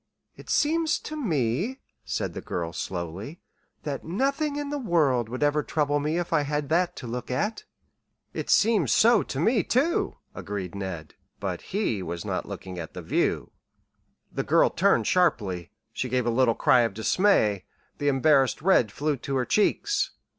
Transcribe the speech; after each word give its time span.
"It 0.35 0.49
seems 0.49 0.97
to 1.01 1.15
me," 1.15 1.77
said 2.03 2.33
the 2.33 2.41
girl, 2.41 2.73
slowly, 2.73 3.39
"that 3.83 4.03
nothing 4.03 4.55
in 4.55 4.71
the 4.71 4.79
world 4.79 5.29
would 5.29 5.43
ever 5.43 5.61
trouble 5.61 5.99
me 5.99 6.17
if 6.17 6.33
I 6.33 6.41
had 6.41 6.69
that 6.69 6.95
to 6.95 7.05
look 7.07 7.29
at." 7.29 7.65
"It 8.33 8.49
seems 8.49 8.91
so 8.91 9.21
to 9.21 9.39
me, 9.39 9.61
too," 9.63 10.17
agreed 10.33 10.73
Ned 10.73 11.13
but 11.39 11.61
he 11.61 12.01
was 12.01 12.25
not 12.25 12.47
looking 12.47 12.79
at 12.79 12.95
the 12.95 13.03
view. 13.03 13.51
The 14.31 14.41
girl 14.41 14.71
turned 14.71 15.05
sharply. 15.05 15.69
She 15.93 16.09
gave 16.09 16.25
a 16.25 16.31
little 16.31 16.55
cry 16.55 16.79
of 16.79 16.95
dismay. 16.95 17.65
The 17.99 18.07
embarrassed 18.07 18.59
red 18.63 18.91
flew 18.91 19.17
to 19.17 19.35
her 19.35 19.45
cheeks. 19.45 20.13